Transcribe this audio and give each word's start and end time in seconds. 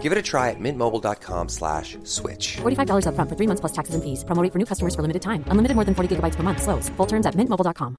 Give 0.00 0.12
it 0.12 0.16
a 0.16 0.22
try 0.22 0.48
at 0.48 0.58
mintmobile.com 0.58 1.48
slash 1.50 1.98
switch. 2.04 2.56
$45 2.62 3.04
upfront 3.04 3.28
for 3.28 3.36
three 3.36 3.46
months 3.46 3.60
plus 3.60 3.72
taxes 3.72 3.94
and 3.94 4.02
fees. 4.02 4.24
Promo 4.24 4.42
for 4.50 4.58
new 4.58 4.64
customers 4.64 4.94
for 4.94 5.02
limited 5.02 5.20
time. 5.20 5.44
Unlimited 5.48 5.74
more 5.74 5.84
than 5.84 5.94
40 5.94 6.16
gigabytes 6.16 6.36
per 6.36 6.42
month. 6.42 6.62
Slows. 6.62 6.88
Full 6.96 7.06
terms 7.06 7.26
at 7.26 7.34
mintmobile.com. 7.34 7.94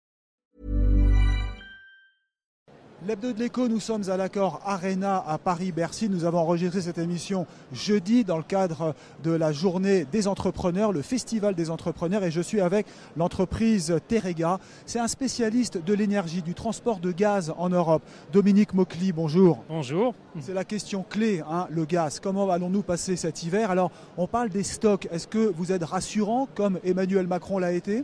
L'hebdo 3.07 3.33
de 3.33 3.39
l'écho, 3.39 3.67
nous 3.67 3.79
sommes 3.79 4.11
à 4.11 4.17
l'accord 4.17 4.61
Arena 4.63 5.23
à 5.25 5.39
Paris-Bercy. 5.39 6.07
Nous 6.07 6.23
avons 6.23 6.37
enregistré 6.37 6.81
cette 6.81 6.99
émission 6.99 7.47
jeudi 7.73 8.23
dans 8.23 8.37
le 8.37 8.43
cadre 8.43 8.93
de 9.23 9.31
la 9.31 9.51
journée 9.51 10.05
des 10.11 10.27
entrepreneurs, 10.27 10.91
le 10.91 11.01
festival 11.01 11.55
des 11.55 11.71
entrepreneurs. 11.71 12.23
Et 12.23 12.29
je 12.29 12.41
suis 12.41 12.61
avec 12.61 12.85
l'entreprise 13.17 13.95
Terrega. 14.07 14.59
C'est 14.85 14.99
un 14.99 15.07
spécialiste 15.07 15.83
de 15.83 15.93
l'énergie, 15.95 16.43
du 16.43 16.53
transport 16.53 16.99
de 16.99 17.11
gaz 17.11 17.51
en 17.57 17.69
Europe. 17.69 18.03
Dominique 18.31 18.75
Mocli, 18.75 19.11
bonjour. 19.11 19.63
Bonjour. 19.67 20.13
C'est 20.39 20.53
la 20.53 20.63
question 20.63 21.03
clé, 21.09 21.41
hein, 21.49 21.65
le 21.71 21.85
gaz. 21.85 22.19
Comment 22.19 22.47
allons-nous 22.51 22.83
passer 22.83 23.15
cet 23.15 23.41
hiver? 23.41 23.71
Alors, 23.71 23.89
on 24.15 24.27
parle 24.27 24.49
des 24.49 24.61
stocks. 24.61 25.07
Est-ce 25.11 25.25
que 25.25 25.51
vous 25.57 25.71
êtes 25.71 25.83
rassurant, 25.83 26.47
comme 26.53 26.79
Emmanuel 26.83 27.25
Macron 27.25 27.57
l'a 27.57 27.71
été? 27.71 28.03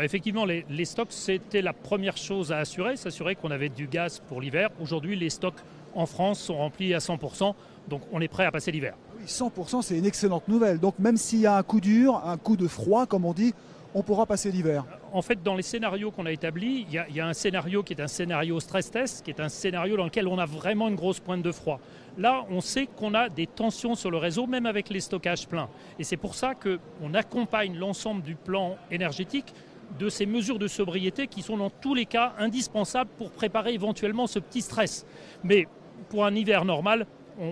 Effectivement, 0.00 0.46
les, 0.46 0.64
les 0.70 0.84
stocks, 0.86 1.12
c'était 1.12 1.60
la 1.60 1.72
première 1.74 2.16
chose 2.16 2.50
à 2.50 2.58
assurer, 2.58 2.96
s'assurer 2.96 3.34
qu'on 3.34 3.50
avait 3.50 3.68
du 3.68 3.86
gaz 3.86 4.22
pour 4.26 4.40
l'hiver. 4.40 4.70
Aujourd'hui, 4.80 5.16
les 5.16 5.28
stocks 5.28 5.60
en 5.94 6.06
France 6.06 6.40
sont 6.40 6.56
remplis 6.56 6.94
à 6.94 6.98
100%, 6.98 7.54
donc 7.88 8.00
on 8.12 8.20
est 8.20 8.28
prêt 8.28 8.46
à 8.46 8.50
passer 8.50 8.72
l'hiver. 8.72 8.94
Oui, 9.18 9.26
100%, 9.26 9.82
c'est 9.82 9.98
une 9.98 10.06
excellente 10.06 10.48
nouvelle. 10.48 10.78
Donc, 10.78 10.98
même 10.98 11.18
s'il 11.18 11.40
y 11.40 11.46
a 11.46 11.56
un 11.56 11.62
coup 11.62 11.80
dur, 11.80 12.22
un 12.24 12.38
coup 12.38 12.56
de 12.56 12.66
froid, 12.66 13.04
comme 13.06 13.26
on 13.26 13.34
dit, 13.34 13.52
on 13.94 14.02
pourra 14.02 14.24
passer 14.24 14.50
l'hiver. 14.50 14.86
En 15.12 15.20
fait, 15.20 15.42
dans 15.42 15.54
les 15.54 15.62
scénarios 15.62 16.10
qu'on 16.10 16.24
a 16.24 16.32
établis, 16.32 16.86
il 16.88 16.98
y, 17.12 17.16
y 17.16 17.20
a 17.20 17.26
un 17.26 17.34
scénario 17.34 17.82
qui 17.82 17.92
est 17.92 18.00
un 18.00 18.08
scénario 18.08 18.58
stress 18.60 18.90
test, 18.90 19.22
qui 19.22 19.30
est 19.30 19.40
un 19.40 19.50
scénario 19.50 19.98
dans 19.98 20.04
lequel 20.04 20.26
on 20.26 20.38
a 20.38 20.46
vraiment 20.46 20.88
une 20.88 20.94
grosse 20.94 21.20
pointe 21.20 21.42
de 21.42 21.52
froid. 21.52 21.78
Là, 22.16 22.46
on 22.50 22.62
sait 22.62 22.86
qu'on 22.86 23.12
a 23.12 23.28
des 23.28 23.46
tensions 23.46 23.94
sur 23.94 24.10
le 24.10 24.16
réseau, 24.16 24.46
même 24.46 24.64
avec 24.64 24.88
les 24.88 25.00
stockages 25.00 25.46
pleins. 25.46 25.68
Et 25.98 26.04
c'est 26.04 26.16
pour 26.16 26.34
ça 26.34 26.54
qu'on 26.54 27.12
accompagne 27.12 27.76
l'ensemble 27.76 28.22
du 28.22 28.34
plan 28.34 28.76
énergétique 28.90 29.52
de 29.98 30.08
ces 30.08 30.26
mesures 30.26 30.58
de 30.58 30.68
sobriété 30.68 31.26
qui 31.26 31.42
sont 31.42 31.56
dans 31.56 31.70
tous 31.70 31.94
les 31.94 32.06
cas 32.06 32.32
indispensables 32.38 33.10
pour 33.18 33.30
préparer 33.30 33.74
éventuellement 33.74 34.26
ce 34.26 34.38
petit 34.38 34.62
stress. 34.62 35.06
Mais 35.44 35.68
pour 36.08 36.24
un 36.24 36.34
hiver 36.34 36.64
normal, 36.64 37.06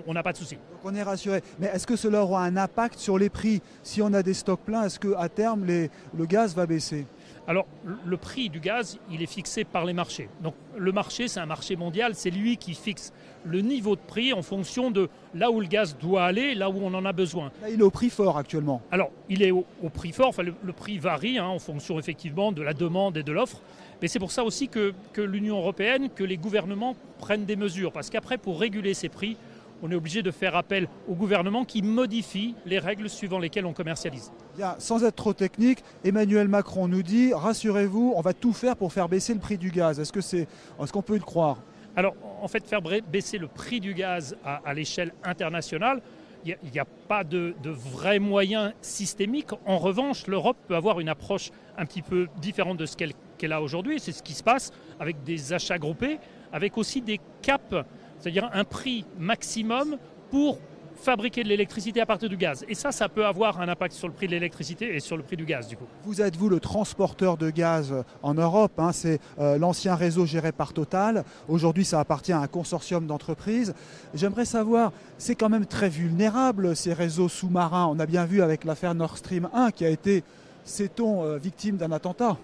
on 0.07 0.13
n'a 0.13 0.23
pas 0.23 0.33
de 0.33 0.39
souci. 0.39 0.55
Donc, 0.55 0.81
on 0.85 0.95
est 0.95 1.03
rassuré. 1.03 1.43
Mais 1.59 1.69
est-ce 1.69 1.87
que 1.87 1.97
cela 1.97 2.23
aura 2.23 2.45
un 2.45 2.57
impact 2.57 2.99
sur 2.99 3.19
les 3.19 3.31
prix? 3.31 3.63
Si 3.83 4.03
on 4.03 4.13
a 4.13 4.23
des 4.23 4.35
stocks 4.35 4.61
pleins, 4.61 4.85
est-ce 4.85 4.99
qu'à 5.01 5.29
terme, 5.29 5.65
le 5.67 6.27
gaz 6.27 6.55
va 6.55 6.67
baisser? 6.67 7.07
Alors, 7.51 7.67
le- 8.07 8.17
prix 8.17 8.49
du 8.49 8.61
gaz, 8.61 8.97
il 9.11 9.23
est 9.25 9.27
fixé 9.27 9.65
par 9.65 9.85
les 9.85 9.93
marchés. 9.93 10.29
Donc, 10.41 10.55
le 10.79 10.93
marché, 10.93 11.27
c'est 11.27 11.41
un 11.41 11.47
marché 11.47 11.75
mondial, 11.75 12.15
c'est 12.15 12.31
lui 12.31 12.57
qui 12.57 12.75
fixe 12.75 13.13
le 13.45 13.61
niveau 13.61 13.97
de 13.97 14.01
prix 14.07 14.33
en 14.33 14.43
fonction 14.43 14.93
de 14.93 15.09
là 15.35 15.51
où 15.51 15.61
le 15.61 15.67
gaz 15.67 15.97
doit 16.01 16.23
aller, 16.27 16.55
là 16.55 16.71
où 16.71 16.79
on 16.81 16.95
en 16.95 17.05
a 17.05 17.13
besoin. 17.13 17.51
Là, 17.61 17.71
il 17.71 17.81
est 17.81 17.83
au 17.83 17.91
prix 17.91 18.09
fort 18.09 18.39
actuellement. 18.39 18.81
Alors, 18.93 19.11
il 19.29 19.43
est 19.43 19.51
au, 19.51 19.65
au 19.83 19.89
prix 19.89 20.13
fort, 20.13 20.29
enfin, 20.29 20.45
le, 20.45 20.55
le 20.63 20.73
prix 20.73 20.99
varie 20.99 21.39
hein, 21.39 21.47
en 21.47 21.59
fonction 21.59 21.99
effectivement 21.99 22.53
de 22.53 22.63
la 22.63 22.73
demande 22.73 23.17
et 23.17 23.25
de 23.25 23.33
l'offre. 23.33 23.61
Mais 24.01 24.07
c'est 24.07 24.21
pour 24.21 24.31
ça 24.31 24.45
aussi 24.45 24.69
que, 24.69 24.95
que 25.13 25.21
l'Union 25.21 25.57
européenne, 25.59 26.09
que 26.15 26.23
les 26.23 26.37
gouvernements 26.37 26.95
prennent 27.19 27.47
des 27.47 27.57
mesures. 27.57 27.91
Parce 27.91 28.11
qu'après, 28.11 28.39
pour 28.39 28.61
réguler 28.61 28.95
ces 28.95 29.09
prix, 29.09 29.37
on 29.83 29.91
est 29.91 29.95
obligé 29.95 30.23
de 30.23 30.31
faire 30.31 30.57
appel 30.57 30.89
au 31.09 31.15
gouvernement 31.15 31.65
qui 31.65 31.83
modifie 31.83 32.55
les 32.67 32.79
règles 32.79 33.09
suivant 33.09 33.39
lesquelles 33.39 33.67
on 33.67 33.73
commercialise. 33.73 34.33
Bien, 34.57 34.75
sans 34.79 35.05
être 35.05 35.17
trop 35.17 35.33
technique, 35.33 35.83
Emmanuel 36.05 36.49
Macron 36.49 36.89
nous 36.89 37.03
dit 37.03 37.33
rassurez-vous, 37.33 38.13
on 38.17 38.21
va 38.21 38.33
tout 38.33 38.53
faire 38.53 38.77
pour 38.77 38.93
faire 38.93 39.09
baisser 39.09 39.35
le 39.35 39.41
prix 39.41 39.59
du 39.59 39.71
gaz. 39.71 39.99
Est-ce 40.01 40.13
que 40.13 40.21
c'est, 40.21 40.47
est-ce 40.83 40.93
qu'on 40.93 41.03
peut 41.03 41.15
le 41.15 41.21
croire? 41.21 41.59
Alors, 41.97 42.15
en 42.41 42.49
fait, 42.49 42.67
faire 42.67 42.81
baisser 42.83 43.39
le 43.39 43.49
prix 43.49 43.81
du 43.81 43.95
gaz 43.95 44.37
à, 44.45 44.61
à 44.65 44.75
l'échelle 44.75 45.13
internationale, 45.25 46.01
il 46.45 46.57
n'y 46.73 46.79
a, 46.79 46.87
pas 47.07 47.23
de, 47.23 47.55
de 47.63 47.71
vrais 47.71 48.19
moyens 48.19 48.73
systémiques. 48.81 49.51
En 49.67 49.77
revanche, 49.79 50.27
l'Europe 50.27 50.57
peut 50.69 50.75
avoir 50.75 51.01
une 51.01 51.11
approche 51.11 51.51
un 51.77 51.85
petit 51.85 52.01
peu 52.01 52.29
différente 52.41 52.79
de 52.79 52.87
ce 52.87 52.97
qu'elle 52.97 53.13
qu'elle 53.37 53.53
a 53.53 53.63
aujourd'hui. 53.63 53.99
C'est 53.99 54.13
ce 54.13 54.23
qui 54.23 54.35
se 54.35 54.43
passe 54.43 54.71
avec 55.01 55.25
des 55.25 55.53
achats 55.53 55.79
groupés, 55.79 56.19
avec 56.53 56.77
aussi 56.77 57.01
des 57.01 57.19
caps, 57.43 57.75
c'est-à-dire 58.21 58.49
un 58.53 58.65
prix 58.65 59.05
maximum 59.19 59.97
pour 60.31 60.59
fabriquer 60.97 61.43
de 61.43 61.49
l'électricité 61.49 62.01
à 62.03 62.07
partir 62.07 62.29
du 62.29 62.37
gaz. 62.37 62.65
Et 62.69 62.75
ça, 62.75 62.93
ça 62.93 63.09
peut 63.09 63.25
avoir 63.25 63.59
un 63.61 63.69
impact 63.69 63.95
sur 63.95 64.07
le 64.07 64.13
prix 64.13 64.27
de 64.27 64.33
l'électricité 64.33 64.95
et 64.95 65.01
sur 65.01 65.17
le 65.17 65.23
prix 65.23 65.37
du 65.37 65.47
gaz, 65.47 65.67
du 65.67 65.77
coup. 65.77 65.87
Vous 66.05 66.21
êtes, 66.21 66.37
vous, 66.37 66.51
le 66.51 66.61
transporteur 66.61 67.39
de 67.39 67.49
gaz 67.49 67.95
en 68.23 68.35
Europe. 68.35 68.73
hein, 68.79 68.93
c'est 68.93 69.19
euh, 69.39 69.57
l'ancien 69.57 69.95
réseau 69.95 70.27
géré 70.27 70.53
par 70.53 70.75
Total. 70.75 71.25
Aujourd'hui, 71.49 71.87
ça 71.87 72.01
appartient 72.01 72.33
à 72.33 72.41
un 72.41 72.47
consortium 72.49 73.07
d'entreprises. 73.07 73.75
J'aimerais 74.13 74.45
savoir, 74.45 74.93
c'est 75.17 75.35
quand 75.35 75.49
même 75.49 75.65
très 75.65 75.89
vulnérable, 75.89 76.77
ces 76.77 76.93
réseaux 76.93 77.31
sous-marins. 77.31 77.87
On 77.87 77.99
a 77.99 78.05
bien 78.05 78.27
vu 78.27 78.43
avec 78.43 78.65
l'affaire 78.65 78.95
Nord 78.95 79.17
Stream 79.17 79.49
1 79.55 79.71
qui 79.71 79.87
a 79.87 79.89
été, 79.89 80.23
sait-on, 80.65 81.25
euh, 81.25 81.39
victime 81.39 81.79
d'un 81.79 81.93
attentat. 81.93 82.37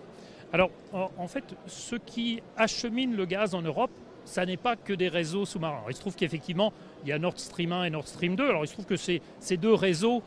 Alors, 0.53 0.70
en, 0.94 1.10
en 1.19 1.28
fait, 1.28 1.44
ce 1.66 1.97
qui 1.97 2.42
achemine 2.56 3.15
le 3.16 3.26
gaz 3.26 3.54
en 3.54 3.60
Europe, 3.60 3.91
ça 4.26 4.44
n'est 4.44 4.56
pas 4.56 4.76
que 4.76 4.92
des 4.92 5.09
réseaux 5.09 5.47
sous-marins. 5.47 5.82
Il 5.88 5.94
se 5.94 6.00
trouve 6.00 6.16
qu'effectivement, 6.16 6.72
il 7.04 7.09
y 7.09 7.12
a 7.12 7.19
Nord 7.19 7.38
Stream 7.38 7.72
1 7.72 7.84
et 7.84 7.91
Nord 7.91 8.06
Stream 8.06 8.37
2. 8.37 8.48
Alors, 8.48 8.64
il 8.64 8.69
se 8.69 8.72
trouve 8.72 8.84
que 8.84 8.97
ces, 8.97 9.20
deux 9.56 9.72
réseaux, 9.72 10.22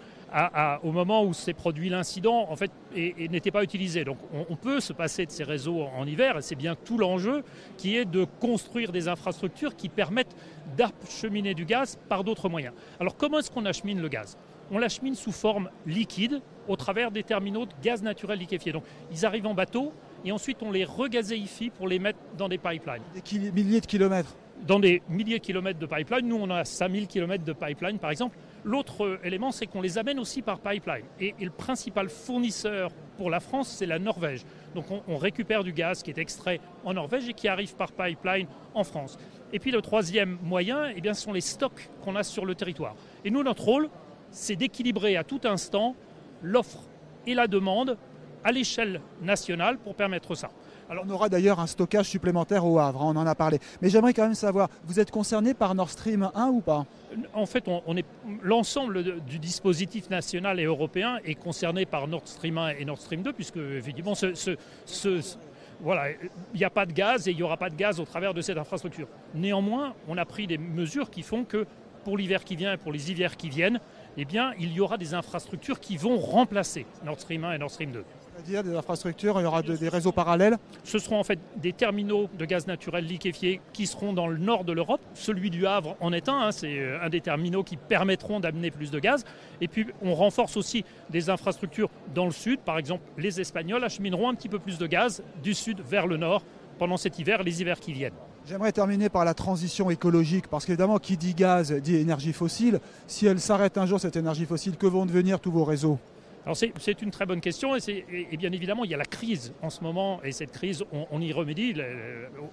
au 0.84 0.92
moment 0.92 1.24
où 1.24 1.34
s'est 1.34 1.54
produit 1.54 1.90
l'incident, 1.90 2.48
en 2.50 2.56
fait, 2.56 2.72
n'étaient 2.96 3.52
pas 3.52 3.64
utilisés. 3.64 4.06
Donc, 4.06 4.18
on, 4.50 4.56
peut 4.56 4.80
se 4.80 4.94
passer 4.94 5.26
de 5.26 5.32
ces 5.32 5.44
réseaux 5.44 5.84
en, 5.84 6.00
en 6.00 6.08
hiver, 6.08 6.38
et 6.38 6.42
c'est 6.42 6.56
bien 6.56 6.76
tout 6.76 6.98
l'enjeu, 6.98 7.44
qui 7.78 7.98
est 7.98 8.06
de 8.06 8.26
construire 8.40 8.92
des 8.92 9.08
infrastructures 9.08 9.76
qui 9.76 9.90
permettent 9.90 10.36
d'acheminer 10.78 11.54
du 11.54 11.66
gaz 11.66 11.98
par 12.08 12.24
d'autres 12.24 12.50
moyens. 12.50 12.74
Alors, 13.00 13.18
comment 13.18 13.40
est-ce 13.40 13.52
qu'on 13.52 13.66
achemine 13.66 14.02
le 14.02 14.08
gaz? 14.08 14.38
On 14.72 14.78
l'achemine 14.78 15.16
sous 15.16 15.32
forme 15.32 15.70
liquide 15.88 16.42
au 16.68 16.76
travers 16.76 17.10
des 17.10 17.24
terminaux 17.24 17.66
de 17.66 17.72
gaz 17.82 18.04
naturel 18.04 18.38
liquéfié. 18.38 18.72
Donc 18.72 18.84
ils 19.12 19.26
arrivent 19.26 19.48
en 19.48 19.56
bateau 19.56 19.92
et 20.26 20.32
ensuite 20.32 20.58
on 20.62 20.72
les 20.72 20.86
regazéifie 20.86 21.70
pour 21.70 21.88
les 21.88 22.00
mettre 22.00 22.20
dans 22.38 22.50
des 22.50 22.58
pipelines. 22.58 23.04
Des 23.14 23.52
milliers 23.52 23.82
de 23.82 23.86
kilomètres. 23.86 24.36
Dans 24.68 24.80
des 24.80 25.02
milliers 25.08 25.40
de 25.40 25.44
kilomètres 25.44 25.80
de 25.80 25.86
pipeline, 25.86 26.28
nous 26.28 26.36
on 26.36 26.50
a 26.50 26.66
5000 26.66 27.08
kilomètres 27.08 27.46
de 27.46 27.54
pipeline 27.54 27.98
par 27.98 28.12
exemple. 28.12 28.38
L'autre 28.66 29.06
euh, 29.06 29.20
élément 29.24 29.52
c'est 29.52 29.68
qu'on 29.68 29.82
les 29.82 29.98
amène 29.98 30.20
aussi 30.20 30.42
par 30.42 30.60
pipeline. 30.60 31.06
Et, 31.20 31.34
et 31.40 31.46
le 31.46 31.52
principal 31.52 32.10
fournisseur 32.10 32.92
pour 33.18 33.30
la 33.30 33.40
France 33.40 33.70
c'est 33.70 33.86
la 33.86 34.00
Norvège. 34.00 34.42
Donc 34.76 34.92
on, 34.92 35.02
on 35.08 35.18
récupère 35.18 35.64
du 35.64 35.72
gaz 35.72 36.04
qui 36.04 36.12
est 36.12 36.18
extrait 36.18 36.60
en 36.84 36.94
Norvège 36.94 37.30
et 37.30 37.34
qui 37.34 37.48
arrive 37.48 37.76
par 37.76 37.92
pipeline 37.94 38.48
en 38.74 38.84
France. 38.84 39.18
Et 39.52 39.60
puis 39.60 39.72
le 39.72 39.82
troisième 39.82 40.38
moyen, 40.44 40.92
eh 40.96 41.02
bien, 41.02 41.14
ce 41.14 41.24
sont 41.24 41.34
les 41.34 41.42
stocks 41.42 41.90
qu'on 42.04 42.16
a 42.16 42.24
sur 42.24 42.46
le 42.46 42.56
territoire. 42.56 42.96
Et 43.26 43.32
nous 43.32 43.44
notre 43.44 43.64
rôle, 43.64 43.90
c'est 44.32 44.56
d'équilibrer 44.56 45.18
à 45.18 45.24
tout 45.24 45.42
instant 45.44 45.96
l'offre 46.42 46.84
et 47.26 47.34
la 47.34 47.48
demande 47.48 47.98
à 48.44 48.52
l'échelle 48.52 49.02
nationale 49.22 49.78
pour 49.78 49.96
permettre 49.96 50.36
ça. 50.36 50.50
Alors, 50.90 51.04
on 51.08 51.10
aura 51.12 51.30
d'ailleurs 51.30 51.60
un 51.60 51.68
stockage 51.68 52.08
supplémentaire 52.08 52.66
au 52.66 52.80
Havre, 52.80 53.04
hein, 53.04 53.12
on 53.16 53.20
en 53.20 53.28
a 53.28 53.36
parlé. 53.36 53.60
Mais 53.82 53.90
j'aimerais 53.90 54.14
quand 54.14 54.24
même 54.24 54.34
savoir, 54.34 54.70
vous 54.86 55.00
êtes 55.00 55.12
concerné 55.12 55.54
par 55.54 55.76
Nord 55.76 55.90
Stream 55.92 56.32
1 56.34 56.48
ou 56.48 56.62
pas? 56.62 56.86
En 57.34 57.46
fait, 57.46 57.68
on, 57.68 57.84
on 57.86 57.96
est 57.96 58.06
l'ensemble 58.42 59.22
du 59.22 59.38
dispositif 59.38 60.10
national 60.10 60.60
et 60.60 60.64
européen 60.64 61.20
est 61.26 61.36
concerné 61.36 61.86
par 61.86 62.08
Nord 62.08 62.24
Stream 62.28 62.58
1 62.58 62.70
et 62.80 62.86
Nord 62.86 62.98
Stream 62.98 63.22
2, 63.22 63.34
puisque 63.34 63.58
effectivement, 63.58 64.16
ce, 64.16 64.34
ce- 64.34 64.58
ce- 64.86 65.22
ce- 65.22 65.38
voilà, 65.82 66.10
il 66.54 66.58
n'y 66.58 66.66
a 66.66 66.70
pas 66.72 66.86
de 66.88 66.92
gaz 66.92 67.28
et 67.28 67.32
il 67.32 67.38
n'y 67.38 67.44
aura 67.44 67.58
pas 67.58 67.70
de 67.70 67.76
gaz 67.76 68.00
au 68.00 68.06
travers 68.06 68.34
de 68.34 68.42
cette 68.42 68.58
infrastructure. 68.58 69.08
Néanmoins, 69.36 69.94
on 70.08 70.18
a 70.18 70.26
pris 70.26 70.48
des 70.48 70.58
mesures 70.58 71.10
qui 71.12 71.22
font 71.22 71.44
que 71.44 71.68
pour 72.04 72.18
l'hiver 72.18 72.44
qui 72.44 72.56
vient 72.56 72.74
et 72.74 72.78
pour 72.78 72.92
les 72.92 73.12
hivers 73.12 73.38
qui 73.38 73.50
viennent, 73.50 73.80
eh 74.18 74.26
bien, 74.26 74.54
il 74.60 74.72
y 74.74 74.80
aura 74.82 74.98
des 74.98 75.14
infrastructures 75.14 75.80
qui 75.80 75.98
vont 75.98 76.18
remplacer 76.18 76.86
Nord 77.06 77.20
Stream 77.20 77.44
1 77.44 77.54
et 77.54 77.58
Nord 77.58 77.72
Stream 77.72 77.92
2. 77.92 78.04
C'est-à-dire 78.36 78.64
des 78.64 78.76
infrastructures, 78.76 79.40
il 79.40 79.44
y 79.44 79.46
aura 79.46 79.62
de- 79.62 79.76
des 79.76 79.90
réseaux 79.90 80.12
parallèles 80.14 80.58
Ce 80.86 80.98
seront 80.98 81.20
en 81.20 81.24
fait 81.24 81.40
des 81.58 81.74
terminaux 81.74 82.30
de 82.38 82.46
gaz 82.46 82.68
naturel 82.68 83.06
liquéfié 83.06 83.60
qui 83.74 83.86
seront 83.86 84.14
dans 84.14 84.28
le 84.28 84.38
nord 84.38 84.64
de 84.64 84.72
l'Europe. 84.72 85.02
Celui 85.14 85.50
du 85.50 85.68
Havre 85.68 85.98
en 86.00 86.14
est 86.14 86.30
un, 86.30 86.40
hein, 86.40 86.52
c'est 86.54 86.80
euh, 86.80 87.02
un 87.04 87.10
des 87.10 87.20
terminaux 87.22 87.64
qui 87.64 87.76
permettront 87.76 88.40
d'amener 88.40 88.72
plus 88.72 88.92
de 88.92 89.00
gaz. 89.00 89.26
Et 89.60 89.68
puis 89.68 89.88
on 90.02 90.16
renforce 90.16 90.56
aussi 90.56 90.86
des 91.10 91.30
infrastructures 91.30 91.90
dans 92.16 92.26
le 92.26 92.32
sud. 92.32 92.62
Par 92.62 92.78
exemple, 92.78 93.04
les 93.18 93.42
Espagnols 93.42 93.84
achemineront 93.84 94.30
un 94.30 94.36
petit 94.36 94.50
peu 94.50 94.60
plus 94.60 94.78
de 94.78 94.88
gaz 94.88 95.22
du 95.44 95.54
sud 95.54 95.82
vers 95.82 96.08
le 96.08 96.16
nord 96.16 96.44
pendant 96.78 96.96
cet 96.98 97.20
hiver, 97.20 97.44
les 97.44 97.62
hivers 97.62 97.80
qui 97.82 97.92
viennent. 97.92 98.14
J'aimerais 98.50 98.72
terminer 98.72 99.10
par 99.10 99.26
la 99.26 99.36
transition 99.36 99.92
écologique, 99.92 100.48
parce 100.48 100.66
qu'évidemment, 100.66 100.98
qui 100.98 101.18
dit 101.18 101.36
gaz 101.36 101.72
dit 101.72 101.98
énergie 101.98 102.34
fossile. 102.34 102.80
Si 103.06 103.28
elle 103.28 103.40
s'arrête 103.40 103.78
un 103.78 103.86
jour, 103.86 104.00
cette 104.00 104.16
énergie 104.16 104.48
fossile, 104.48 104.76
que 104.76 104.88
vont 104.88 105.06
devenir 105.06 105.40
tous 105.40 105.52
vos 105.52 105.64
réseaux? 105.64 106.00
Alors 106.46 106.56
c'est 106.56 107.02
une 107.02 107.12
très 107.12 107.26
bonne 107.26 107.42
question 107.42 107.76
et, 107.76 108.38
bien 108.38 108.52
évidemment 108.52 108.86
il 108.86 108.92
y 108.92 108.94
a 108.94 108.98
la 108.98 109.06
crise 109.06 109.54
en 109.62 109.70
ce 109.70 109.84
moment 109.84 110.22
et 110.24 110.32
cette 110.32 110.52
crise 110.52 110.84
on, 111.12 111.22
y 111.22 111.34
remédie 111.34 111.76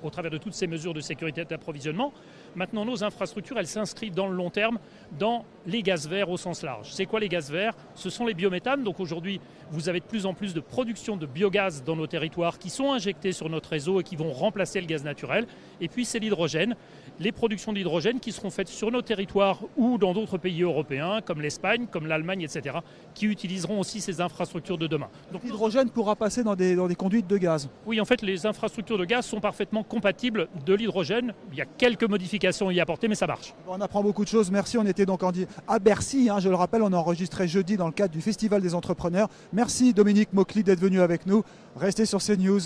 au, 0.03 0.11
travers 0.11 0.31
de 0.31 0.38
toutes 0.38 0.55
ces 0.55 0.67
mesures 0.67 0.93
de 0.93 1.00
sécurité 1.00 1.44
d'approvisionnement. 1.44 2.12
Maintenant 2.56 2.85
nos 2.85 3.05
infrastructures 3.05 3.59
elles 3.59 3.67
s'inscrivent 3.67 4.15
dans 4.15 4.27
le 4.27 4.35
long 4.35 4.50
terme 4.50 4.79
dans 5.19 5.44
les 5.67 5.83
gaz 5.83 6.09
verts 6.09 6.31
au 6.31 6.37
sens 6.37 6.62
large. 6.62 6.93
C'est 6.93 7.06
quoi 7.06 7.21
les 7.21 7.29
gaz 7.29 7.50
verts? 7.50 7.75
Ce 7.94 8.11
sont 8.11 8.27
les 8.27 8.35
biométhanes. 8.35 8.83
Donc 8.83 8.99
aujourd'hui 8.99 9.41
vous 9.71 9.89
avez 9.89 10.00
de 10.00 10.05
plus 10.05 10.27
en 10.27 10.35
plus 10.35 10.53
de 10.53 10.61
production 10.61 11.17
de 11.17 11.27
biogaz 11.27 11.85
dans 11.85 11.97
nos 11.97 12.06
territoires 12.06 12.59
qui 12.59 12.71
sont 12.71 12.93
injectés 12.93 13.32
sur 13.32 13.49
notre 13.49 13.71
réseau 13.71 14.00
et 14.00 14.05
qui 14.05 14.17
vont 14.17 14.32
remplacer 14.32 14.81
le 14.81 14.87
gaz 14.87 15.05
naturel. 15.05 15.47
Et 15.81 15.89
puis 15.89 16.05
c'est 16.05 16.19
l'hydrogène 16.19 16.77
les 17.19 17.32
productions 17.32 17.73
d'hydrogène 17.73 18.21
qui 18.21 18.32
seront 18.32 18.50
faites 18.50 18.69
sur 18.69 18.91
nos 18.91 19.03
territoires 19.03 19.61
ou 19.77 19.99
dans 19.99 20.12
d'autres 20.12 20.39
pays 20.39 20.62
européens 20.62 21.21
comme 21.25 21.41
l'Espagne, 21.41 21.87
comme 21.91 22.06
l'Allemagne, 22.06 22.43
etc., 22.43 22.79
qui 23.15 23.27
utiliseront 23.27 23.75
aussi 23.78 24.00
ces 24.00 24.20
infrastructures 24.20 24.78
de 24.78 24.87
demain. 24.87 25.08
Donc 25.32 25.43
l'hydrogène 25.44 25.90
pourra 25.90 26.17
passer 26.17 26.43
dans 26.43 26.55
des, 26.55 26.76
dans 26.76 26.88
des 26.88 26.94
conduites 26.94 27.26
de 27.26 27.37
gaz 27.37 27.69
Oui, 27.87 28.00
en 28.00 28.05
fait, 28.05 28.23
les 28.23 28.46
infrastructures 28.46 28.99
de 28.99 29.05
gaz 29.05 29.26
sont 29.26 29.40
parfaitement 29.40 29.82
compatibles 29.82 30.49
de 30.64 30.75
l'hydrogène. 30.75 31.34
Il 31.52 31.58
y 31.58 31.62
a 31.62 31.67
quelques 31.67 32.05
modifications 32.05 32.69
à 32.69 32.73
y 32.73 32.81
apporter, 32.81 33.08
mais 33.08 33.14
ça 33.14 33.26
marche. 33.26 33.55
On 33.69 33.81
apprend 33.81 34.02
beaucoup 34.02 34.25
de 34.25 34.28
choses. 34.28 34.50
Merci. 34.50 34.78
On 34.78 34.87
était 34.87 35.06
donc 35.06 35.23
à 35.69 35.78
Bercy. 35.78 36.28
Hein, 36.31 36.40
je 36.40 36.49
le 36.49 36.55
rappelle, 36.55 36.82
on 36.82 36.93
a 36.93 36.96
enregistré 36.96 37.49
jeudi 37.49 37.76
dans 37.76 37.87
le 37.87 37.93
cadre 37.93 38.12
du 38.12 38.20
Festival 38.20 38.62
des 38.62 38.75
entrepreneurs. 38.75 39.28
Merci 39.52 39.93
Dominique 39.93 40.32
Mocli 40.32 40.62
d'être 40.62 40.81
venu 40.81 41.00
avec 41.00 41.26
nous. 41.26 41.43
Restez 41.76 42.06
sur 42.06 42.22
CNews. 42.22 42.61